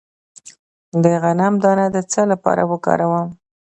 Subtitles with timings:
[1.03, 3.27] د غنم دانه د څه لپاره وکاروم؟